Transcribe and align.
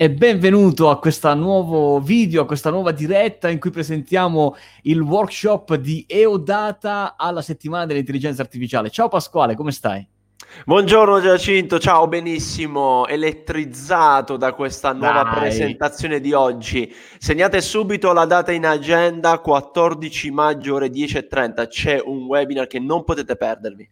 e 0.00 0.12
benvenuto 0.12 0.90
a 0.90 1.00
questo 1.00 1.34
nuovo 1.34 1.98
video, 1.98 2.42
a 2.42 2.46
questa 2.46 2.70
nuova 2.70 2.92
diretta 2.92 3.50
in 3.50 3.58
cui 3.58 3.70
presentiamo 3.70 4.54
il 4.82 5.00
workshop 5.00 5.74
di 5.74 6.04
EOData 6.06 7.16
alla 7.16 7.42
settimana 7.42 7.84
dell'intelligenza 7.84 8.40
artificiale. 8.40 8.90
Ciao 8.90 9.08
Pasquale, 9.08 9.56
come 9.56 9.72
stai? 9.72 10.06
Buongiorno 10.64 11.20
Giacinto, 11.20 11.80
ciao, 11.80 12.06
benissimo, 12.06 13.08
elettrizzato 13.08 14.36
da 14.36 14.52
questa 14.52 14.92
nuova 14.92 15.24
Dai. 15.24 15.34
presentazione 15.34 16.20
di 16.20 16.32
oggi. 16.32 16.94
Segnate 17.18 17.60
subito 17.60 18.12
la 18.12 18.24
data 18.24 18.52
in 18.52 18.66
agenda, 18.66 19.40
14 19.40 20.30
maggio 20.30 20.76
ore 20.76 20.90
10.30, 20.90 21.66
c'è 21.66 22.00
un 22.00 22.22
webinar 22.26 22.68
che 22.68 22.78
non 22.78 23.02
potete 23.02 23.34
perdervi. 23.34 23.90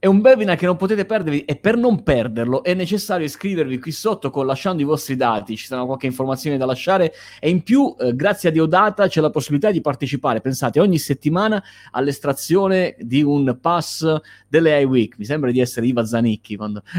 È 0.00 0.06
un 0.06 0.20
webinar 0.22 0.56
che 0.56 0.64
non 0.64 0.76
potete 0.76 1.04
perdervi 1.04 1.44
e 1.44 1.56
per 1.56 1.76
non 1.76 2.04
perderlo 2.04 2.62
è 2.62 2.72
necessario 2.72 3.26
iscrivervi 3.26 3.80
qui 3.80 3.90
sotto 3.90 4.30
con 4.30 4.46
lasciando 4.46 4.80
i 4.80 4.84
vostri 4.84 5.16
dati, 5.16 5.56
ci 5.56 5.66
saranno 5.66 5.86
qualche 5.86 6.06
informazione 6.06 6.56
da 6.56 6.66
lasciare 6.66 7.12
e 7.40 7.50
in 7.50 7.64
più 7.64 7.96
eh, 7.98 8.14
grazie 8.14 8.50
a 8.50 8.52
Deodata 8.52 9.08
c'è 9.08 9.20
la 9.20 9.30
possibilità 9.30 9.72
di 9.72 9.80
partecipare, 9.80 10.40
pensate, 10.40 10.78
ogni 10.78 10.98
settimana 10.98 11.60
all'estrazione 11.90 12.94
di 13.00 13.24
un 13.24 13.58
pass 13.60 14.06
delle 14.46 14.74
AI 14.74 14.84
Week, 14.84 15.18
mi 15.18 15.24
sembra 15.24 15.50
di 15.50 15.58
essere 15.58 15.86
Iva 15.86 16.06
Zanicchi 16.06 16.54
quando... 16.54 16.80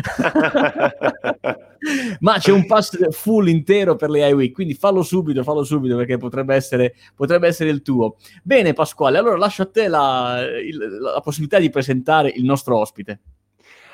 ma 2.20 2.38
c'è 2.38 2.52
un 2.52 2.66
pass 2.66 3.12
full 3.12 3.48
intero 3.48 3.96
per 3.96 4.10
le 4.10 4.24
AI 4.24 4.34
Week, 4.34 4.54
quindi 4.54 4.74
fallo 4.74 5.04
subito, 5.04 5.44
fallo 5.44 5.64
subito 5.64 5.96
perché 5.96 6.18
potrebbe 6.18 6.54
essere, 6.54 6.96
potrebbe 7.16 7.48
essere 7.48 7.70
il 7.70 7.82
tuo. 7.82 8.18
Bene 8.44 8.74
Pasquale, 8.74 9.18
allora 9.18 9.38
lascio 9.38 9.62
a 9.62 9.68
te 9.68 9.88
la, 9.88 10.42
il, 10.42 10.78
la 11.00 11.22
possibilità 11.22 11.60
di 11.60 11.70
presentare 11.70 12.30
il 12.30 12.44
nostro 12.44 12.78
ospite. 12.78 12.89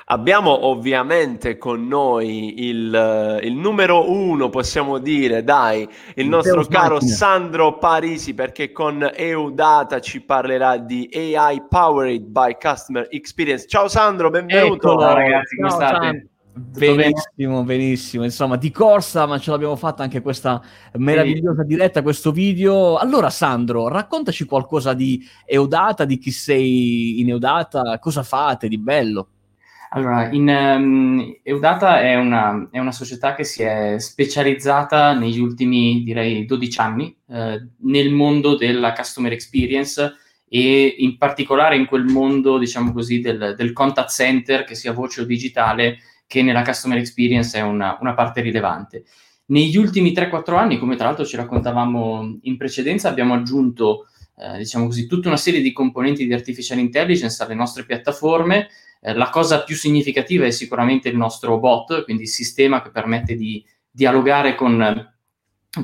Abbiamo 0.07 0.67
ovviamente 0.67 1.57
con 1.57 1.87
noi 1.87 2.67
il, 2.67 3.39
il, 3.41 3.53
numero 3.53 4.11
uno, 4.11 4.49
possiamo 4.49 4.99
dire, 4.99 5.43
dai, 5.43 5.81
il, 5.81 5.89
il 6.13 6.27
nostro 6.27 6.63
caro 6.65 6.95
macchina. 6.95 7.13
Sandro 7.15 7.77
Parisi, 7.79 8.35
perché 8.35 8.71
con 8.71 9.09
EUData 9.11 9.99
ci 10.01 10.21
parlerà 10.21 10.77
di 10.77 11.09
AI 11.11 11.63
Powered 11.67 12.23
by 12.23 12.55
Customer 12.61 13.07
Experience. 13.09 13.65
Ciao 13.67 13.87
Sandro, 13.87 14.29
benvenuto. 14.29 14.91
Eccolo, 14.91 15.13
ragazzi, 15.13 15.55
come 15.55 15.69
Ciao, 15.69 15.79
state? 15.79 16.05
Sandro. 16.05 16.27
Benissimo, 16.57 17.63
benissimo. 17.63 18.23
Insomma, 18.23 18.55
di 18.55 18.71
corsa, 18.71 19.25
ma 19.25 19.37
ce 19.37 19.51
l'abbiamo 19.51 19.75
fatta 19.75 20.03
anche 20.03 20.21
questa 20.21 20.61
meravigliosa 20.93 21.63
diretta, 21.63 22.01
questo 22.01 22.31
video. 22.31 22.95
Allora, 22.95 23.29
Sandro, 23.29 23.89
raccontaci 23.89 24.45
qualcosa 24.45 24.93
di 24.93 25.21
Eudata, 25.45 26.05
di 26.05 26.17
chi 26.17 26.31
sei 26.31 27.19
in 27.19 27.27
Eudata, 27.27 27.99
cosa 27.99 28.23
fate 28.23 28.69
di 28.69 28.77
bello? 28.77 29.27
Allora, 29.89 30.29
in, 30.31 30.47
um, 30.47 31.39
Eudata 31.43 31.99
è 31.99 32.15
una, 32.15 32.69
è 32.71 32.79
una, 32.79 32.91
società 32.93 33.35
che 33.35 33.43
si 33.43 33.61
è 33.61 33.95
specializzata 33.99 35.13
negli 35.13 35.39
ultimi, 35.39 36.03
direi, 36.03 36.45
12 36.45 36.79
anni 36.79 37.15
eh, 37.29 37.67
nel 37.79 38.11
mondo 38.11 38.55
della 38.55 38.93
customer 38.93 39.33
experience 39.33 40.13
e 40.47 40.95
in 40.99 41.17
particolare 41.17 41.75
in 41.75 41.85
quel 41.85 42.05
mondo, 42.05 42.57
diciamo 42.57 42.93
così, 42.93 43.19
del, 43.19 43.55
del 43.57 43.73
contact 43.73 44.09
center, 44.09 44.63
che 44.63 44.75
sia 44.75 44.93
voce 44.93 45.21
o 45.21 45.25
digitale, 45.25 45.97
che 46.27 46.41
nella 46.41 46.63
customer 46.63 46.97
experience 46.97 47.57
è 47.57 47.61
una, 47.61 47.97
una 48.01 48.13
parte 48.13 48.41
rilevante. 48.41 49.05
Negli 49.47 49.77
ultimi 49.77 50.11
3-4 50.11 50.55
anni, 50.55 50.79
come 50.79 50.95
tra 50.95 51.05
l'altro 51.05 51.25
ci 51.25 51.35
raccontavamo 51.35 52.39
in 52.41 52.57
precedenza, 52.57 53.09
abbiamo 53.09 53.35
aggiunto, 53.35 54.07
eh, 54.37 54.57
diciamo 54.57 54.85
così, 54.87 55.05
tutta 55.05 55.27
una 55.27 55.37
serie 55.37 55.61
di 55.61 55.71
componenti 55.71 56.25
di 56.25 56.33
artificial 56.33 56.79
intelligence 56.79 57.41
alle 57.43 57.53
nostre 57.53 57.85
piattaforme. 57.85 58.69
Eh, 59.01 59.13
la 59.13 59.29
cosa 59.29 59.63
più 59.63 59.75
significativa 59.75 60.45
è 60.45 60.51
sicuramente 60.51 61.09
il 61.09 61.17
nostro 61.17 61.59
bot, 61.59 62.03
quindi 62.05 62.23
il 62.23 62.29
sistema 62.29 62.81
che 62.81 62.89
permette 62.89 63.35
di 63.35 63.63
dialogare 63.91 64.55
con, 64.55 65.13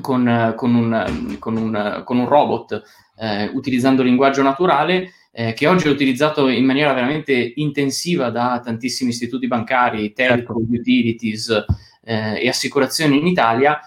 con, 0.01 0.53
con, 0.55 0.75
un, 0.75 1.37
con 1.39 1.55
un, 1.55 2.03
un, 2.05 2.27
robot 2.27 2.81
eh, 3.17 3.45
utilizzando 3.53 4.01
linguaggio 4.01 4.41
naturale 4.41 5.11
eh, 5.31 5.53
che 5.53 5.67
oggi 5.67 5.87
è 5.87 5.91
utilizzato 5.91 6.49
in 6.49 6.65
maniera 6.65 6.93
veramente 6.93 7.53
intensiva 7.55 8.29
da 8.29 8.59
tantissimi 8.63 9.11
istituti 9.11 9.47
bancari, 9.47 10.13
telco, 10.13 10.55
certo. 10.57 10.65
utilities 10.69 11.65
eh, 12.03 12.41
e 12.41 12.47
assicurazioni 12.47 13.17
in 13.17 13.27
Italia, 13.27 13.79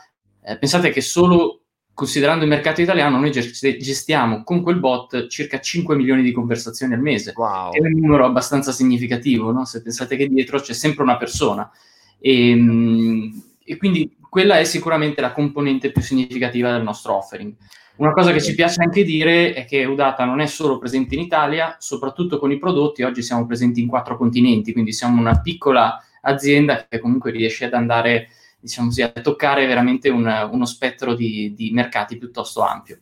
eh, 0.42 0.56
pensate 0.58 0.90
che 0.90 1.00
solo 1.00 1.60
considerando 1.94 2.42
il 2.42 2.50
mercato 2.50 2.82
italiano 2.82 3.18
noi 3.18 3.30
gestiamo 3.30 4.42
con 4.42 4.62
quel 4.62 4.80
bot 4.80 5.28
circa 5.28 5.60
5 5.60 5.94
milioni 5.94 6.22
di 6.22 6.32
conversazioni 6.32 6.92
al 6.94 7.00
mese. 7.00 7.32
Wow. 7.36 7.72
È 7.72 7.80
un 7.80 7.92
numero 7.92 8.24
abbastanza 8.26 8.72
significativo, 8.72 9.52
no? 9.52 9.64
se 9.64 9.80
pensate 9.80 10.16
che 10.16 10.28
dietro 10.28 10.58
c'è 10.58 10.72
sempre 10.72 11.04
una 11.04 11.16
persona. 11.16 11.70
E, 12.18 12.50
ehm, 12.50 13.42
e 13.64 13.76
quindi 13.76 14.16
quella 14.28 14.58
è 14.58 14.64
sicuramente 14.64 15.20
la 15.20 15.32
componente 15.32 15.92
più 15.92 16.02
significativa 16.02 16.72
del 16.72 16.82
nostro 16.82 17.14
offering. 17.14 17.54
Una 17.96 18.12
cosa 18.12 18.32
che 18.32 18.42
ci 18.42 18.56
piace 18.56 18.82
anche 18.82 19.04
dire 19.04 19.52
è 19.52 19.64
che 19.64 19.84
Udata 19.84 20.24
non 20.24 20.40
è 20.40 20.46
solo 20.46 20.78
presente 20.78 21.14
in 21.14 21.20
Italia, 21.20 21.76
soprattutto 21.78 22.40
con 22.40 22.50
i 22.50 22.58
prodotti, 22.58 23.04
oggi 23.04 23.22
siamo 23.22 23.46
presenti 23.46 23.80
in 23.80 23.86
quattro 23.86 24.16
continenti, 24.16 24.72
quindi 24.72 24.92
siamo 24.92 25.20
una 25.20 25.40
piccola 25.40 26.02
azienda 26.22 26.86
che 26.88 26.98
comunque 26.98 27.30
riesce 27.30 27.66
ad 27.66 27.72
andare, 27.72 28.30
diciamo 28.58 28.88
così, 28.88 29.02
a 29.02 29.10
toccare 29.10 29.66
veramente 29.66 30.08
un, 30.08 30.48
uno 30.50 30.64
spettro 30.64 31.14
di, 31.14 31.54
di 31.54 31.70
mercati 31.70 32.18
piuttosto 32.18 32.62
ampio. 32.62 32.98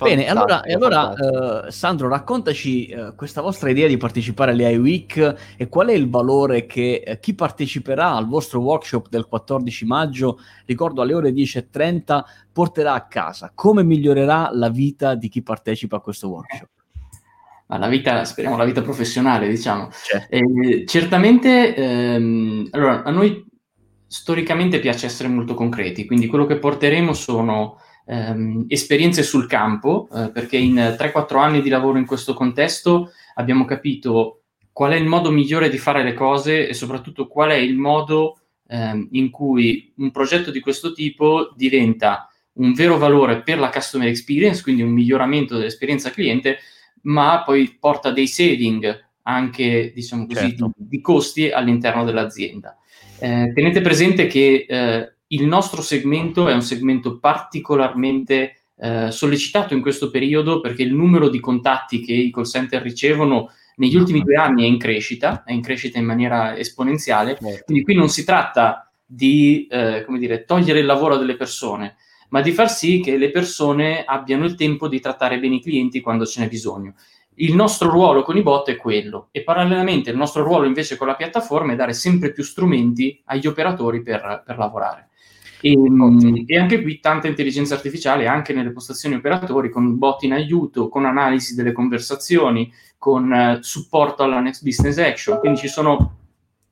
Bene, 0.00 0.26
allora, 0.28 0.62
allora 0.64 1.10
uh, 1.10 1.70
Sandro, 1.70 2.08
raccontaci 2.08 2.92
uh, 2.92 3.14
questa 3.14 3.40
vostra 3.40 3.70
idea 3.70 3.86
di 3.86 3.96
partecipare 3.96 4.52
alle 4.52 4.66
AI 4.66 4.78
Week 4.78 5.54
e 5.56 5.68
qual 5.68 5.88
è 5.88 5.92
il 5.92 6.08
valore 6.08 6.66
che 6.66 7.04
uh, 7.06 7.18
chi 7.20 7.34
parteciperà 7.34 8.12
al 8.12 8.26
vostro 8.26 8.60
workshop 8.60 9.08
del 9.08 9.26
14 9.26 9.84
maggio, 9.84 10.40
ricordo 10.66 11.02
alle 11.02 11.14
ore 11.14 11.30
10.30, 11.30 12.22
porterà 12.52 12.94
a 12.94 13.06
casa. 13.06 13.52
Come 13.54 13.84
migliorerà 13.84 14.50
la 14.52 14.70
vita 14.70 15.14
di 15.14 15.28
chi 15.28 15.42
partecipa 15.42 15.96
a 15.96 16.00
questo 16.00 16.28
workshop? 16.28 16.68
Ma 17.66 17.78
la 17.78 17.88
vita, 17.88 18.24
speriamo 18.24 18.56
la 18.56 18.64
vita 18.64 18.82
professionale, 18.82 19.48
diciamo. 19.48 19.88
Eh, 20.28 20.84
certamente, 20.86 21.74
ehm, 21.74 22.68
allora, 22.72 23.02
a 23.02 23.10
noi 23.10 23.46
storicamente 24.06 24.78
piace 24.78 25.06
essere 25.06 25.28
molto 25.30 25.54
concreti, 25.54 26.04
quindi 26.04 26.26
quello 26.26 26.44
che 26.44 26.58
porteremo 26.58 27.14
sono 27.14 27.78
ehm, 28.06 28.66
esperienze 28.68 29.22
sul 29.22 29.46
campo, 29.46 30.08
eh, 30.12 30.30
perché 30.30 30.56
in 30.56 30.94
3-4 30.98 31.38
anni 31.38 31.62
di 31.62 31.68
lavoro 31.68 31.98
in 31.98 32.06
questo 32.06 32.34
contesto 32.34 33.12
abbiamo 33.34 33.64
capito 33.64 34.42
qual 34.72 34.92
è 34.92 34.96
il 34.96 35.06
modo 35.06 35.30
migliore 35.30 35.68
di 35.68 35.78
fare 35.78 36.02
le 36.02 36.14
cose 36.14 36.68
e 36.68 36.74
soprattutto 36.74 37.28
qual 37.28 37.50
è 37.50 37.56
il 37.56 37.76
modo 37.76 38.38
ehm, 38.68 39.08
in 39.12 39.30
cui 39.30 39.92
un 39.96 40.10
progetto 40.10 40.50
di 40.50 40.60
questo 40.60 40.92
tipo 40.92 41.52
diventa 41.54 42.28
un 42.54 42.72
vero 42.72 42.98
valore 42.98 43.42
per 43.42 43.58
la 43.58 43.70
customer 43.70 44.08
experience, 44.08 44.62
quindi 44.62 44.82
un 44.82 44.90
miglioramento 44.90 45.56
dell'esperienza 45.56 46.10
cliente, 46.10 46.58
ma 47.02 47.42
poi 47.44 47.76
porta 47.78 48.10
dei 48.10 48.26
saving 48.26 49.10
anche, 49.22 49.92
diciamo 49.94 50.26
così, 50.26 50.48
certo. 50.48 50.72
di, 50.76 50.88
di, 50.88 51.00
costi 51.00 51.50
all'interno 51.50 52.04
dell'azienda. 52.04 52.76
Eh, 53.18 53.52
tenete 53.54 53.80
presente 53.80 54.26
che 54.26 54.66
eh, 54.68 55.14
il 55.32 55.46
nostro 55.46 55.82
segmento 55.82 56.48
è 56.48 56.54
un 56.54 56.62
segmento 56.62 57.18
particolarmente 57.18 58.64
eh, 58.76 59.10
sollecitato 59.10 59.74
in 59.74 59.80
questo 59.80 60.10
periodo 60.10 60.60
perché 60.60 60.82
il 60.82 60.94
numero 60.94 61.28
di 61.28 61.40
contatti 61.40 62.00
che 62.00 62.12
i 62.12 62.30
call 62.30 62.44
center 62.44 62.82
ricevono 62.82 63.50
negli 63.76 63.96
ultimi 63.96 64.20
due 64.20 64.36
anni 64.36 64.64
è 64.64 64.66
in 64.66 64.78
crescita, 64.78 65.44
è 65.44 65.52
in 65.52 65.62
crescita 65.62 65.98
in 65.98 66.04
maniera 66.04 66.56
esponenziale, 66.56 67.38
certo. 67.40 67.64
quindi 67.64 67.84
qui 67.84 67.94
non 67.94 68.08
si 68.08 68.24
tratta 68.24 68.90
di 69.04 69.66
eh, 69.70 70.04
come 70.04 70.18
dire, 70.18 70.44
togliere 70.44 70.80
il 70.80 70.86
lavoro 70.86 71.16
delle 71.16 71.36
persone, 71.36 71.96
ma 72.28 72.42
di 72.42 72.52
far 72.52 72.70
sì 72.70 73.00
che 73.00 73.16
le 73.16 73.30
persone 73.30 74.04
abbiano 74.04 74.44
il 74.44 74.54
tempo 74.54 74.88
di 74.88 75.00
trattare 75.00 75.38
bene 75.38 75.56
i 75.56 75.62
clienti 75.62 76.00
quando 76.00 76.26
ce 76.26 76.40
n'è 76.40 76.48
bisogno. 76.48 76.94
Il 77.36 77.54
nostro 77.54 77.90
ruolo 77.90 78.22
con 78.22 78.36
i 78.36 78.42
bot 78.42 78.68
è 78.70 78.76
quello 78.76 79.28
e 79.30 79.42
parallelamente 79.42 80.10
il 80.10 80.16
nostro 80.16 80.42
ruolo 80.42 80.66
invece 80.66 80.96
con 80.96 81.06
la 81.06 81.16
piattaforma 81.16 81.72
è 81.72 81.76
dare 81.76 81.94
sempre 81.94 82.32
più 82.32 82.42
strumenti 82.42 83.20
agli 83.26 83.46
operatori 83.46 84.02
per, 84.02 84.42
per 84.44 84.58
lavorare. 84.58 85.08
E, 85.64 85.76
e, 86.46 86.58
anche 86.58 86.82
qui 86.82 86.98
tanta 86.98 87.28
intelligenza 87.28 87.74
artificiale 87.74 88.26
anche 88.26 88.52
nelle 88.52 88.72
postazioni 88.72 89.14
operatori 89.14 89.70
con 89.70 89.96
bot 89.96 90.24
in 90.24 90.32
aiuto, 90.32 90.88
con 90.88 91.04
analisi 91.04 91.54
delle 91.54 91.70
conversazioni, 91.70 92.70
con 92.98 93.30
uh, 93.30 93.62
supporto 93.62 94.24
alla 94.24 94.40
next 94.40 94.64
business 94.64 94.98
action. 94.98 95.38
Quindi 95.38 95.60
ci 95.60 95.68
sono 95.68 96.16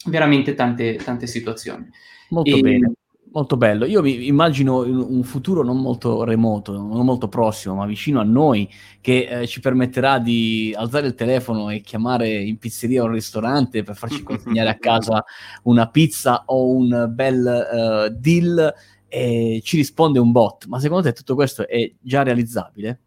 veramente 0.07 0.55
tante, 0.55 0.97
tante 0.97 1.29
situazioni. 1.29 1.89
Molto 2.31 2.51
e, 2.51 2.61
bene. 2.61 2.93
Molto 3.32 3.56
bello. 3.56 3.85
Io 3.85 4.03
mi 4.03 4.27
immagino 4.27 4.81
un 4.81 5.23
futuro 5.23 5.62
non 5.62 5.81
molto 5.81 6.25
remoto, 6.25 6.73
non 6.73 7.05
molto 7.05 7.29
prossimo, 7.29 7.77
ma 7.77 7.87
vicino 7.87 8.19
a 8.19 8.25
noi, 8.25 8.69
che 9.00 9.29
eh, 9.31 9.47
ci 9.47 9.61
permetterà 9.61 10.19
di 10.19 10.75
alzare 10.77 11.06
il 11.06 11.15
telefono 11.15 11.71
e 11.71 11.81
chiamare 11.81 12.29
in 12.29 12.59
pizzeria 12.59 13.03
o 13.03 13.06
un 13.06 13.12
ristorante 13.12 13.85
per 13.85 13.94
farci 13.94 14.25
consegnare 14.25 14.71
a 14.71 14.79
casa 14.81 15.25
una 15.65 15.88
pizza 15.88 16.43
o 16.47 16.73
un 16.73 17.09
bel 17.15 18.09
uh, 18.09 18.19
deal 18.19 18.75
e 19.06 19.61
ci 19.62 19.76
risponde 19.76 20.19
un 20.19 20.33
bot. 20.33 20.67
Ma 20.67 20.81
secondo 20.81 21.05
te 21.05 21.12
tutto 21.12 21.37
questo 21.37 21.69
è 21.69 21.88
già 22.00 22.25
realizzabile? 22.25 22.99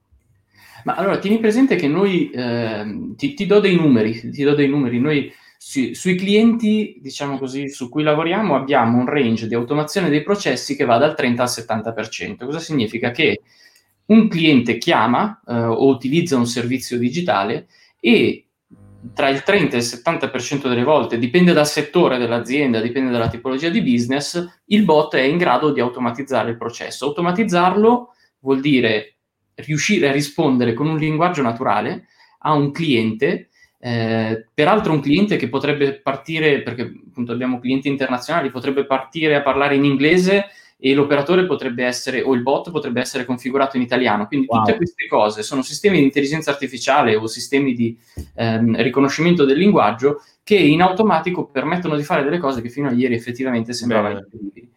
Ma 0.85 0.95
allora 0.95 1.17
tieni 1.17 1.39
presente 1.39 1.75
che 1.75 1.89
noi, 1.89 2.29
eh, 2.29 3.13
ti, 3.17 3.33
ti, 3.33 3.45
do 3.45 3.59
dei 3.59 3.75
numeri, 3.75 4.29
ti 4.31 4.43
do 4.43 4.55
dei 4.55 4.69
numeri, 4.69 4.99
noi 4.99 5.31
Su, 5.65 5.94
sui 5.94 6.15
clienti, 6.15 6.98
diciamo 7.00 7.38
così, 7.38 7.69
su 7.69 7.88
cui 7.88 8.04
lavoriamo 8.04 8.54
abbiamo 8.54 8.98
un 8.98 9.06
range 9.06 9.48
di 9.48 9.56
automazione 9.56 10.10
dei 10.10 10.21
processi 10.21 10.75
che 10.75 10.83
va 10.83 10.98
dal 10.98 11.15
30 11.15 11.42
al 11.42 11.48
70%. 11.48 12.44
Cosa 12.44 12.60
significa? 12.60 13.12
Che 13.12 13.42
un 14.07 14.27
cliente 14.27 14.77
chiama 14.77 15.42
eh, 15.48 15.54
o 15.54 15.88
utilizza 15.88 16.36
un 16.36 16.45
servizio 16.45 16.98
digitale 16.98 17.68
e 18.01 18.50
tra 19.13 19.30
il 19.30 19.44
30 19.44 19.77
e 19.77 19.80
il 19.80 19.86
70% 19.86 20.68
delle 20.68 20.83
volte, 20.83 21.18
dipende 21.18 21.54
dal 21.54 21.65
settore 21.65 22.18
dell'azienda, 22.18 22.81
dipende 22.81 23.12
dalla 23.12 23.30
tipologia 23.30 23.69
di 23.69 23.81
business, 23.81 24.62
il 24.65 24.83
bot 24.83 25.15
è 25.15 25.21
in 25.21 25.38
grado 25.38 25.71
di 25.71 25.80
automatizzare 25.80 26.50
il 26.51 26.57
processo. 26.57 27.06
Automatizzarlo 27.06 28.10
vuol 28.39 28.60
dire 28.60 29.15
riuscire 29.56 30.10
a 30.10 30.12
rispondere 30.12 30.74
con 30.74 30.89
un 30.89 30.98
linguaggio 30.98 31.42
naturale 31.42 32.07
a 32.39 32.51
un 32.51 32.71
cliente, 32.71 33.48
eh, 33.85 34.45
peraltro 34.53 34.94
un 34.94 35.01
cliente 35.01 35.35
che 35.35 35.50
potrebbe 35.50 35.95
partire, 35.95 36.62
perché 36.62 36.89
appunto 37.09 37.33
abbiamo 37.33 37.59
clienti 37.59 37.89
internazionali, 37.89 38.50
potrebbe 38.50 38.85
partire 38.85 39.35
a 39.35 39.41
parlare 39.41 39.75
in 39.75 39.83
inglese 39.83 40.45
e 40.77 40.94
l'operatore 40.94 41.45
potrebbe 41.45 41.83
essere, 41.83 42.21
o 42.21 42.33
il 42.33 42.41
bot 42.41 42.71
potrebbe 42.71 43.01
essere 43.01 43.25
configurato 43.25 43.75
in 43.75 43.83
italiano. 43.83 44.25
Quindi 44.25 44.45
wow. 44.50 44.59
tutte 44.63 44.77
queste 44.77 45.06
cose 45.07 45.44
sono 45.44 45.62
sistemi 45.62 45.97
di 45.97 46.06
intelligenza 46.06 46.50
artificiale 46.50 47.18
o 47.18 47.27
sistemi 47.27 47.74
di 47.74 47.97
ehm, 48.35 48.81
riconoscimento 48.81 49.44
del 49.44 49.57
linguaggio 49.57 50.21
che 50.44 50.56
in 50.56 50.81
automatico 50.81 51.47
permettono 51.47 51.97
di 51.97 52.03
fare 52.03 52.24
delle 52.24 52.38
cose 52.38 52.62
che 52.62 52.69
fino 52.69 52.88
a 52.88 52.94
ieri 52.94 53.15
effettivamente 53.15 53.74
sembravano 53.74 54.19
incredibili. 54.19 54.71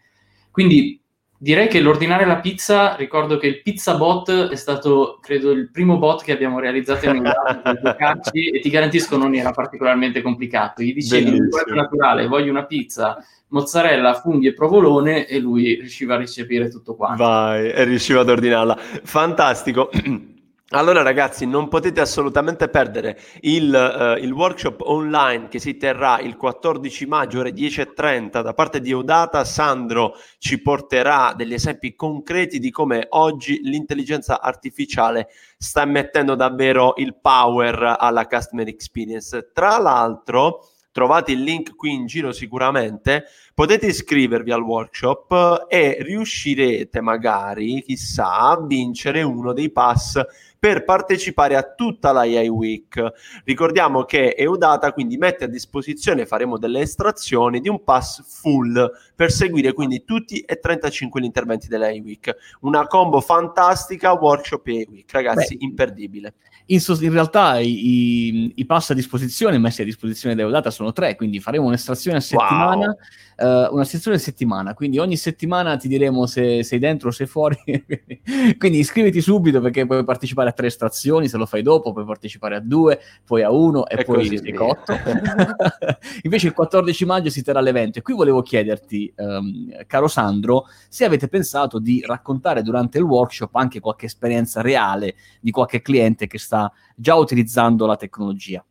Quindi 0.50 1.00
direi 1.38 1.68
che 1.68 1.80
l'ordinare 1.80 2.24
la 2.24 2.36
pizza, 2.36 2.94
ricordo 2.96 3.38
che 3.38 3.46
il 3.46 3.62
pizza 3.62 3.96
bot 3.96 4.48
è 4.48 4.56
stato, 4.56 5.18
credo, 5.20 5.50
il 5.50 5.70
primo 5.70 5.98
bot 5.98 6.22
che 6.22 6.32
abbiamo 6.32 6.58
realizzato 6.58 7.06
in 7.06 7.16
Europa 7.24 8.20
e 8.32 8.60
ti 8.60 8.70
garantisco 8.70 9.16
non 9.16 9.34
era 9.34 9.50
particolarmente 9.50 10.22
complicato. 10.22 10.82
Gli 10.82 10.94
dicevi 10.94 11.36
in 11.36 11.48
naturale, 11.74 12.26
voglio 12.26 12.50
una 12.50 12.64
pizza 12.64 13.18
mozzarella, 13.48 14.14
funghi 14.14 14.48
e 14.48 14.54
provolone 14.54 15.26
e 15.26 15.38
lui 15.38 15.76
riusciva 15.76 16.14
a 16.14 16.18
ricepire 16.18 16.68
tutto 16.68 16.94
quanto. 16.94 17.22
Vai, 17.22 17.70
e 17.70 17.84
riusciva 17.84 18.20
ad 18.20 18.28
ordinarla. 18.28 18.76
Fantastico. 19.02 19.90
Allora 20.70 21.02
ragazzi, 21.02 21.46
non 21.46 21.68
potete 21.68 22.00
assolutamente 22.00 22.68
perdere 22.68 23.16
il, 23.42 23.72
uh, 23.72 24.20
il, 24.20 24.32
workshop 24.32 24.80
online 24.80 25.46
che 25.46 25.60
si 25.60 25.76
terrà 25.76 26.18
il 26.18 26.36
14 26.36 27.06
maggio 27.06 27.38
ore 27.38 27.52
10.30 27.52 28.42
da 28.42 28.52
parte 28.52 28.80
di 28.80 28.90
Eudata. 28.90 29.44
Sandro 29.44 30.14
ci 30.38 30.60
porterà 30.60 31.34
degli 31.36 31.54
esempi 31.54 31.94
concreti 31.94 32.58
di 32.58 32.72
come 32.72 33.06
oggi 33.10 33.60
l'intelligenza 33.62 34.40
artificiale 34.40 35.28
sta 35.56 35.84
mettendo 35.84 36.34
davvero 36.34 36.94
il 36.96 37.14
power 37.14 37.94
alla 37.96 38.26
customer 38.26 38.66
experience. 38.66 39.52
Tra 39.52 39.78
l'altro, 39.78 40.66
trovate 40.96 41.32
il 41.32 41.42
link 41.42 41.76
qui 41.76 41.92
in 41.92 42.06
giro 42.06 42.32
sicuramente, 42.32 43.26
potete 43.54 43.86
iscrivervi 43.88 44.50
al 44.50 44.62
workshop 44.62 45.66
e 45.68 45.98
riuscirete 46.00 47.02
magari, 47.02 47.82
chissà, 47.82 48.48
a 48.48 48.64
vincere 48.66 49.20
uno 49.20 49.52
dei 49.52 49.70
pass 49.70 50.18
per 50.66 50.82
partecipare 50.82 51.54
a 51.54 51.62
tutta 51.62 52.10
la 52.10 52.22
AI 52.22 52.48
Week. 52.48 53.12
Ricordiamo 53.44 54.02
che 54.02 54.34
Eudata 54.36 54.92
quindi 54.92 55.16
mette 55.16 55.44
a 55.44 55.46
disposizione, 55.46 56.26
faremo 56.26 56.58
delle 56.58 56.80
estrazioni 56.80 57.60
di 57.60 57.68
un 57.68 57.84
pass 57.84 58.20
full 58.26 58.90
per 59.14 59.30
seguire 59.30 59.72
quindi 59.72 60.04
tutti 60.04 60.40
e 60.40 60.58
35 60.58 61.20
gli 61.20 61.24
interventi 61.24 61.68
dell'AI 61.68 62.00
Week. 62.00 62.34
Una 62.62 62.84
combo 62.88 63.20
fantastica, 63.20 64.12
workshop 64.14 64.66
AI 64.66 64.88
Week, 64.90 65.12
ragazzi, 65.12 65.56
Beh. 65.56 65.64
imperdibile. 65.64 66.34
In, 66.68 66.80
so- 66.80 66.98
in 67.00 67.12
realtà 67.12 67.60
i, 67.60 68.52
i, 68.56 68.66
pass 68.66 68.90
a 68.90 68.94
disposizione, 68.94 69.56
messi 69.56 69.82
a 69.82 69.84
disposizione 69.84 70.34
da 70.34 70.42
Eudata, 70.42 70.72
sono 70.72 70.92
tre, 70.92 71.14
quindi 71.14 71.38
faremo 71.38 71.66
un'estrazione 71.66 72.16
a 72.16 72.20
settimana, 72.20 72.96
wow. 73.38 73.68
uh, 73.68 73.74
una 73.74 73.84
sessione 73.84 74.16
a 74.16 74.20
settimana, 74.20 74.74
quindi 74.74 74.98
ogni 74.98 75.16
settimana 75.16 75.76
ti 75.76 75.86
diremo 75.86 76.26
se 76.26 76.64
sei 76.64 76.80
dentro 76.80 77.08
o 77.08 77.12
sei 77.12 77.28
fuori, 77.28 77.56
quindi 78.58 78.78
iscriviti 78.78 79.20
subito 79.20 79.60
perché 79.60 79.86
puoi 79.86 80.02
partecipare 80.04 80.48
a 80.48 80.52
tre 80.56 80.66
estrazioni, 80.66 81.28
se 81.28 81.36
lo 81.36 81.46
fai 81.46 81.62
dopo 81.62 81.92
puoi 81.92 82.04
partecipare 82.04 82.56
a 82.56 82.60
due, 82.60 82.98
poi 83.24 83.44
a 83.44 83.52
uno 83.52 83.86
e, 83.86 84.00
e 84.00 84.04
poi 84.04 84.26
sei 84.26 84.52
cotto. 84.52 84.92
Invece 86.22 86.48
il 86.48 86.52
14 86.52 87.04
maggio 87.04 87.30
si 87.30 87.44
terrà 87.44 87.60
l'evento 87.60 88.00
e 88.00 88.02
qui 88.02 88.14
volevo 88.14 88.42
chiederti, 88.42 89.12
um, 89.18 89.84
caro 89.86 90.08
Sandro, 90.08 90.66
se 90.88 91.04
avete 91.04 91.28
pensato 91.28 91.78
di 91.78 92.02
raccontare 92.04 92.62
durante 92.62 92.98
il 92.98 93.04
workshop 93.04 93.54
anche 93.54 93.78
qualche 93.78 94.06
esperienza 94.06 94.62
reale 94.62 95.14
di 95.40 95.52
qualche 95.52 95.80
cliente 95.80 96.26
che 96.26 96.38
sta 96.38 96.54
sta 96.56 96.72
già 96.94 97.14
utilizzando 97.14 97.84
la 97.84 97.96
tecnologia. 97.96 98.64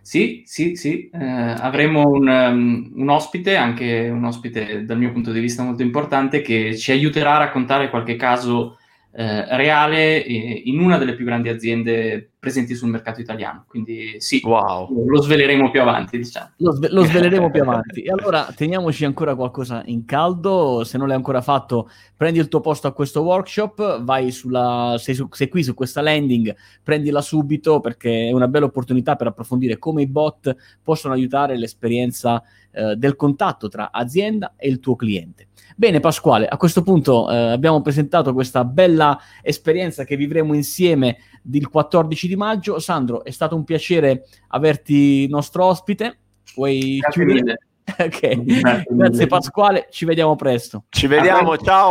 Sì, 0.00 0.42
sì, 0.46 0.74
sì, 0.74 1.08
eh, 1.10 1.24
avremo 1.24 2.08
un, 2.08 2.26
um, 2.26 2.92
un, 2.96 3.08
ospite, 3.08 3.54
anche 3.54 4.08
un 4.08 4.24
ospite 4.24 4.84
dal 4.84 4.98
mio 4.98 5.12
punto 5.12 5.30
di 5.30 5.38
vista 5.38 5.62
molto 5.62 5.82
importante, 5.82 6.42
che 6.42 6.76
ci 6.76 6.90
aiuterà 6.90 7.36
a 7.36 7.38
raccontare 7.38 7.88
qualche 7.88 8.16
caso 8.16 8.78
eh, 9.14 9.56
reale 9.56 10.24
eh, 10.24 10.62
in 10.64 10.80
una 10.80 10.98
delle 10.98 11.14
più 11.14 11.24
grandi 11.24 11.48
aziende 11.48 12.31
presenti 12.42 12.74
sul 12.74 12.88
mercato 12.88 13.20
italiano. 13.20 13.64
Quindi 13.68 14.16
sì, 14.18 14.40
wow. 14.42 15.06
lo 15.06 15.22
sveleremo 15.22 15.70
più 15.70 15.80
avanti, 15.80 16.16
diciamo. 16.16 16.50
Lo, 16.56 16.72
sve- 16.72 16.88
lo 16.88 17.04
sveleremo 17.04 17.52
più 17.52 17.62
avanti. 17.62 18.02
E 18.02 18.10
allora 18.10 18.52
teniamoci 18.52 19.04
ancora 19.04 19.36
qualcosa 19.36 19.84
in 19.86 20.04
caldo. 20.04 20.82
Se 20.82 20.98
non 20.98 21.06
l'hai 21.06 21.14
ancora 21.14 21.40
fatto, 21.40 21.88
prendi 22.16 22.40
il 22.40 22.48
tuo 22.48 22.58
posto 22.58 22.88
a 22.88 22.92
questo 22.92 23.22
workshop, 23.22 24.02
vai 24.02 24.32
sulla, 24.32 24.96
sei, 24.98 25.14
su, 25.14 25.28
sei 25.30 25.48
qui 25.48 25.62
su 25.62 25.74
questa 25.74 26.00
landing, 26.00 26.52
prendila 26.82 27.20
subito 27.20 27.78
perché 27.78 28.26
è 28.26 28.32
una 28.32 28.48
bella 28.48 28.66
opportunità 28.66 29.14
per 29.14 29.28
approfondire 29.28 29.78
come 29.78 30.02
i 30.02 30.08
bot 30.08 30.52
possono 30.82 31.14
aiutare 31.14 31.56
l'esperienza 31.56 32.42
eh, 32.72 32.96
del 32.96 33.14
contatto 33.14 33.68
tra 33.68 33.92
azienda 33.92 34.54
e 34.56 34.68
il 34.68 34.80
tuo 34.80 34.96
cliente. 34.96 35.46
Bene 35.76 36.00
Pasquale, 36.00 36.46
a 36.46 36.56
questo 36.56 36.82
punto 36.82 37.30
eh, 37.30 37.36
abbiamo 37.36 37.80
presentato 37.82 38.32
questa 38.32 38.64
bella 38.64 39.18
esperienza 39.42 40.04
che 40.04 40.16
vivremo 40.16 40.54
insieme 40.54 41.18
il 41.50 41.68
14 41.68 42.28
di 42.28 42.31
maggio. 42.36 42.78
Sandro, 42.78 43.24
è 43.24 43.30
stato 43.30 43.54
un 43.54 43.64
piacere 43.64 44.24
averti 44.48 45.28
nostro 45.28 45.64
ospite. 45.64 46.18
Vuoi 46.54 46.98
Grazie 46.98 47.24
mille. 47.24 47.58
ok, 47.98 48.60
Grazie, 48.60 48.86
Grazie 48.88 49.26
Pasquale, 49.26 49.88
ci 49.90 50.04
vediamo 50.04 50.36
presto. 50.36 50.84
Ci 50.88 51.06
vediamo, 51.06 51.56
ciao. 51.58 51.90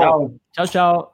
Ciao 0.51 0.65
ciao. 0.65 0.65
ciao. 0.65 1.10